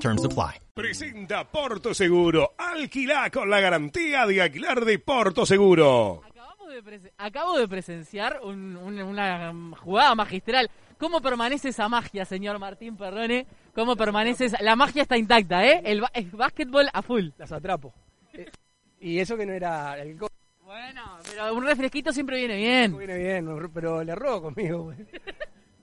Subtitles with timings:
[0.00, 0.60] Terms apply.
[0.74, 2.54] Presenta Porto Seguro.
[2.58, 6.22] Alquila con la garantía de alquilar de Porto Seguro.
[6.26, 10.70] Acabamos de acabo de presenciar un- un- una jugada magistral.
[10.98, 13.46] ¿Cómo permanece esa magia, señor Martín Perrone?
[13.74, 15.82] ¿Cómo permanece esa- La magia está intacta, ¿eh?
[15.84, 17.28] El, ba- el básquetbol a full.
[17.38, 17.92] las atrapo.
[18.32, 18.50] Eh,
[19.00, 20.16] y eso que no era el
[20.64, 22.96] Bueno, pero un refresquito siempre viene bien.
[22.98, 24.92] viene bien, pero le robo conmigo.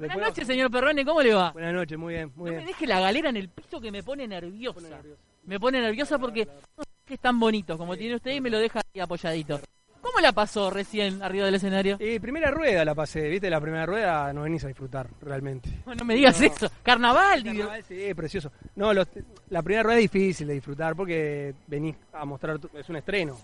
[0.00, 1.52] Buenas Después- noches, señor Perrone, ¿cómo le va?
[1.52, 2.66] Buenas noches, muy bien, muy No me bien.
[2.68, 5.00] deje la galera en el piso que me pone nerviosa.
[5.44, 8.48] Me pone nerviosa porque no sé que es tan bonito como tiene usted y me
[8.50, 9.60] lo deja ahí apoyadito.
[10.00, 11.98] ¿Cómo la pasó recién arriba del escenario?
[12.00, 15.68] Y primera rueda la pasé, viste, la primera rueda no venís a disfrutar realmente.
[15.84, 16.70] No, no me digas eso.
[16.82, 17.56] Carnaval, digo.
[17.58, 18.50] Carnaval, sí, precioso.
[18.76, 19.06] No, los-
[19.50, 23.36] la primera rueda es difícil de disfrutar porque venís a mostrar, tu- es un estreno.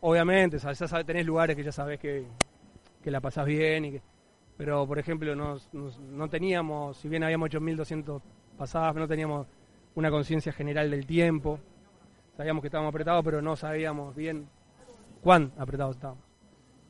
[0.00, 2.24] Obviamente, sabes, ya sabes, tenés lugares que ya sabes que,
[3.02, 4.02] que la pasás bien y que...
[4.56, 8.22] Pero, por ejemplo, nos- nos- no teníamos, si bien habíamos hecho 1200
[8.56, 9.46] pasadas, no teníamos
[9.94, 11.58] una conciencia general del tiempo.
[12.36, 14.48] Sabíamos que estábamos apretados, pero no sabíamos bien
[15.22, 16.22] cuán apretados estábamos.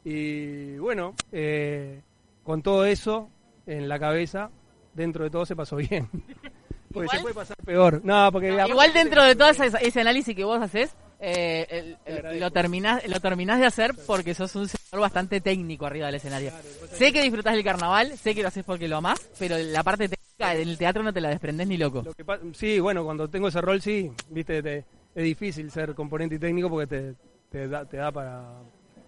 [0.05, 2.01] Y bueno, eh,
[2.45, 3.29] con todo eso
[3.67, 4.51] en la cabeza,
[4.95, 6.09] dentro de todo se pasó bien.
[6.93, 8.01] Porque Igual- se puede pasar peor.
[8.05, 11.99] No, porque No, igual dentro de todo ese, ese análisis que vos haces, eh, el-
[12.07, 14.67] el- lo, terminás, lo terminás de hacer porque sos un
[15.01, 16.53] bastante técnico arriba del escenario.
[16.93, 20.09] Sé que disfrutás del carnaval, sé que lo haces porque lo amás, pero la parte
[20.09, 22.03] técnica del teatro no te la desprendés ni loco.
[22.05, 26.35] Lo que sí, bueno, cuando tengo ese rol, sí, viste, te- es difícil ser componente
[26.35, 27.15] y técnico porque te,
[27.51, 28.45] te da, te da para,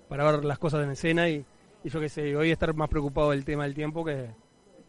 [0.09, 1.45] para ver las cosas en escena y,
[1.85, 4.31] y yo qué sé, hoy estar más preocupado del tema del tiempo que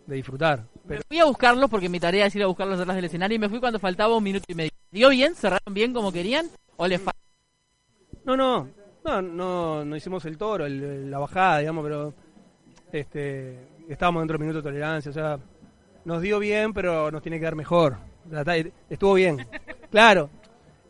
[0.08, 0.64] de disfrutar.
[0.88, 3.36] Pero Me fui a buscarlos porque mi tarea es ir a buscarlos detrás del escenario
[3.36, 4.72] y me fui cuando faltaba un minuto y medio.
[4.92, 5.36] ¿Dio bien?
[5.36, 6.48] ¿Cerraron bien como querían?
[6.78, 7.20] ¿O les falta?
[8.24, 8.68] no, no,
[9.04, 12.14] no, no, no hicimos el toro, el- la bajada, digamos, pero
[12.92, 15.40] este, estábamos dentro del minuto de tolerancia, o sea,
[16.06, 17.98] nos dio bien, pero nos tiene que dar mejor.
[18.90, 19.38] Estuvo bien,
[19.92, 20.30] claro.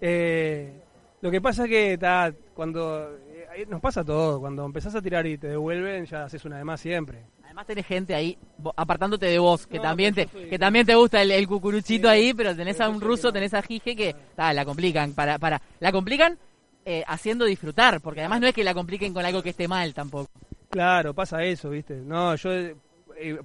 [0.02, 0.82] Eh,
[1.22, 3.10] lo que pasa es que ta, cuando
[3.56, 6.64] eh, nos pasa todo, cuando empezás a tirar y te devuelven, ya haces una de
[6.64, 7.24] más siempre.
[7.44, 8.38] Además tenés gente ahí
[8.76, 12.08] apartándote de vos, que No, también te soy- que también te gusta el, el cucuruchito
[12.08, 15.40] Sí, ahí, pero tenés a un ruso, tenés a Gige que ta, la complican para
[15.40, 16.38] para la complican
[16.86, 19.94] eh, haciendo disfrutar, porque además no es que la compliquen con algo que esté mal
[19.94, 20.30] tampoco.
[20.70, 21.96] Claro, pasa eso, ¿viste?
[21.96, 22.76] No, yo eh,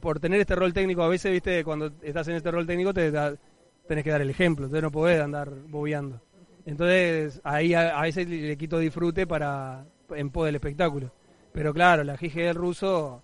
[0.00, 1.64] por tener este rol técnico a veces, ¿viste?
[1.64, 3.34] Cuando estás en este rol técnico te da-
[3.88, 6.20] tenés que dar el ejemplo, entonces no podés andar bobeando.
[6.66, 11.10] Entonces ahí a, a veces le, quito disfrute para en pos del espectáculo.
[11.52, 13.22] Pero claro, la GG del ruso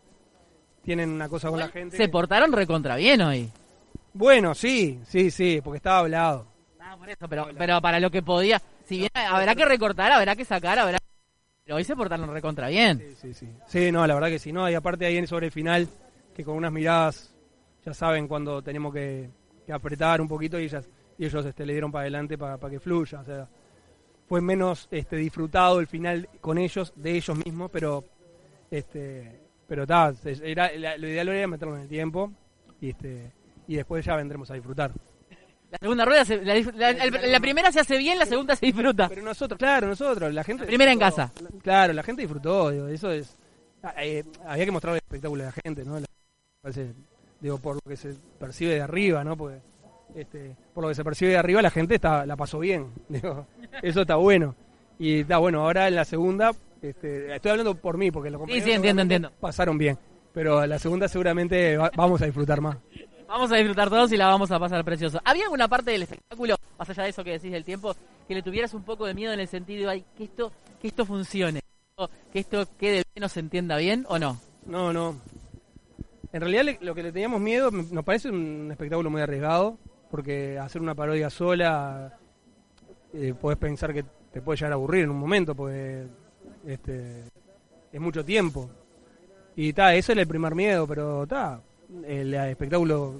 [0.82, 1.96] tienen una cosa con la gente.
[1.96, 3.50] Se que- portaron recontra bien hoy.
[4.12, 6.46] Bueno, sí, sí, sí, porque estaba hablado.
[6.80, 10.34] Ah, por eso, pero pero para lo que podía, si bien habrá que recortar, habrá
[10.34, 10.98] que sacar, habrá
[11.64, 12.98] pero hoy se portaron recontra bien.
[12.98, 13.48] Sí, sí, sí.
[13.68, 14.68] Sí, no, la verdad que sí, no.
[14.68, 15.88] Y aparte ahí en- sobre el final,
[16.34, 17.32] que con unas miradas
[17.86, 19.30] ya saben cuando tenemos que,
[19.64, 22.80] que apretar un poquito y, ellas, y ellos este, le dieron para adelante para que
[22.80, 23.20] fluya.
[23.20, 23.48] O sea,
[24.28, 28.04] fue menos este, disfrutado el final con ellos, de ellos mismos, pero
[28.70, 30.12] este pero ta,
[30.42, 32.32] era, la- lo ideal era meterlo en el tiempo
[32.80, 33.30] y este
[33.68, 34.90] y después ya vendremos a disfrutar.
[35.70, 38.66] La segunda rueda, se- la, la- el- la primera se hace bien, la segunda se
[38.66, 39.08] disfruta.
[39.08, 40.64] Pero nosotros, claro, nosotros, la gente...
[40.64, 41.16] La primera en disfrutó.
[41.32, 41.32] casa.
[41.62, 43.36] Claro, la gente disfrutó, digo, eso es...
[43.82, 46.00] ah, eh, había que mostrar el espectáculo de la gente, ¿no?
[46.00, 46.06] La-
[46.62, 46.92] parece,
[47.40, 49.36] digo, por lo que se percibe de arriba, ¿no?
[49.36, 49.58] Porque,
[50.16, 53.46] este, por lo que se percibe de arriba, la gente está, la pasó bien, digo,
[53.82, 54.54] eso está bueno.
[54.98, 56.50] Y está bueno, ahora en la segunda,
[56.82, 59.40] este, estoy hablando por mí, porque los compañeros sí, entiendo, seguramente entiendo.
[59.40, 59.96] pasaron bien,
[60.34, 62.76] pero la segunda seguramente va- vamos a disfrutar más.
[63.30, 65.20] Vamos a disfrutar todos y la vamos a pasar precioso.
[65.24, 67.94] ¿Había alguna parte del espectáculo, más allá de eso que decís del tiempo,
[68.26, 70.50] que le tuvieras un poco de miedo en el sentido de ay, que esto,
[70.82, 71.60] que esto funcione?
[72.32, 74.40] Que esto quede bien o se entienda bien o no?
[74.66, 75.20] No, no.
[76.32, 79.78] En realidad lo que le teníamos miedo nos parece un espectáculo muy arriesgado,
[80.10, 82.18] porque hacer una parodia sola,
[83.12, 86.04] eh, podés pensar que te puede llegar a aburrir en un momento, porque
[86.66, 87.26] este,
[87.92, 88.68] es mucho tiempo.
[89.54, 91.60] Y ta, eso es el primer miedo, pero ta,
[92.06, 93.14] el espectáculo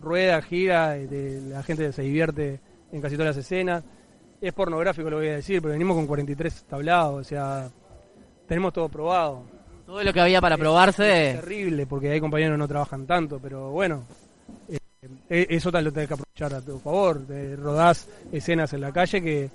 [0.00, 2.60] rueda, gira, este, la gente se divierte
[2.92, 3.82] en casi todas las escenas.
[4.40, 7.68] Es pornográfico lo voy a decir, pero venimos con 43 tablados, o sea,
[8.46, 9.42] tenemos todo probado.
[9.86, 11.38] Todo lo que había para Es probarse.
[11.40, 14.02] terrible porque hay compañeros que no trabajan tanto, pero bueno,
[14.68, 14.78] eh,
[15.30, 17.20] eh, eso tal lo tenés que aprovechar a tu favor.
[17.26, 19.48] Te rodás escenas en la calle que,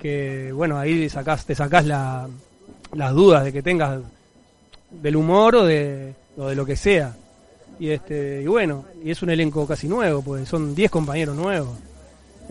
[0.00, 2.28] que bueno, ahí sacás, te sacás la,
[2.94, 4.00] las dudas de que tengas
[4.90, 7.14] del humor o de, o de lo que sea.
[7.82, 11.70] Y este y bueno, y es un elenco casi nuevo, pues son 10 compañeros nuevos.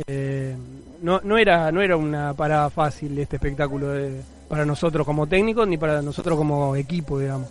[0.06, 0.54] Eh,
[1.02, 4.20] no, no era no era una parada fácil este espectáculo de-
[4.50, 7.48] para nosotros como técnicos ni para nosotros como equipo, digamos.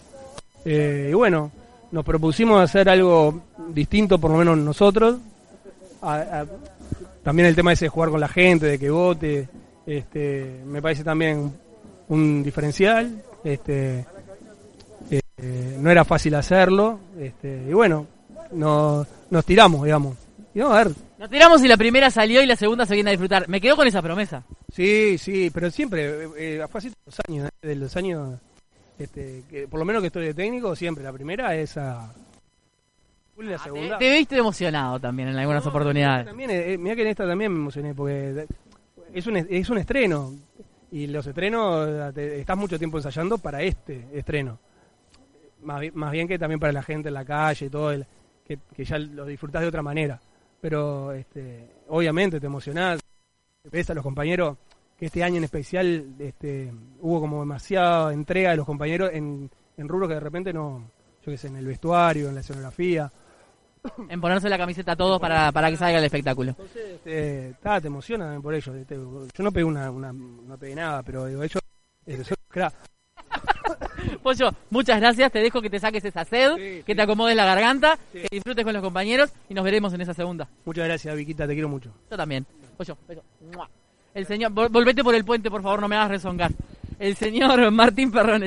[0.67, 1.51] Eh, y bueno,
[1.91, 3.41] nos propusimos hacer algo
[3.73, 5.17] distinto, por lo menos nosotros.
[6.03, 6.47] A- a-
[7.25, 9.49] también el tema ese de jugar con la gente, de que vote,
[9.87, 11.51] este, me parece también
[12.11, 13.23] un diferencial.
[13.43, 14.05] Este,
[15.81, 17.01] no era fácil hacerlo.
[17.19, 18.07] Este, y bueno,
[18.53, 20.17] no, nos tiramos, digamos.
[20.55, 23.11] Y vamos a ver, Nos tiramos y la primera salió y la segunda se viene
[23.11, 23.49] a disfrutar.
[23.49, 24.43] Me quedo con esa promesa.
[24.73, 28.39] Sí, sí, pero siempre, eh, eh, fue así los años, eh, de los años,
[28.99, 32.13] este, que, por lo menos que estoy de técnico, siempre, la primera es a...
[33.39, 33.99] la Ah, te, segunda.
[33.99, 36.27] te viste emocionado también en algunas No, oportunidades.
[36.27, 38.47] También, eh, mira que en esta también me emocioné, porque
[39.15, 40.35] es un, es un estreno,
[40.93, 44.59] y los estrenos, eh, te- estás mucho tiempo ensayando para este estreno.
[45.63, 48.07] Más, más bien que también para la gente en la calle y todo, el,
[48.45, 50.21] que, que ya lo disfrutás de otra manera.
[50.61, 53.01] Pero este, obviamente te emocionás,
[53.71, 54.57] ves a los compañeros
[54.99, 59.89] que este año en especial este, hubo como demasiada entrega de los compañeros en, en
[59.89, 60.91] rubros que de repente no,
[61.25, 63.11] yo qué sé, en el vestuario, en la escenografía.
[64.11, 66.51] En ponerse la camiseta a todos para, para que salga el espectáculo.
[66.51, 68.77] Entonces, este, ta, te emociona por ellos.
[68.77, 71.63] este, yo no pegué una, una- no pegué nada, pero digo, ellos
[72.05, 72.37] este, son.
[74.23, 75.33] Pollo, muchas gracias.
[75.33, 76.95] Te dejo que te saques esa sed, Sí, que sí.
[76.95, 78.21] te acomodes la garganta, Sí.
[78.21, 80.47] que disfrutes con los compañeros y nos veremos en esa segunda.
[80.65, 81.91] Muchas gracias, Viquita, te quiero mucho.
[82.11, 82.47] Yo también.
[82.77, 83.23] Pollo, beso.
[84.15, 86.51] El señor, vol- volvete por el puente, por favor, no me hagas rezongar.
[86.99, 88.39] El señor Martín Perrone.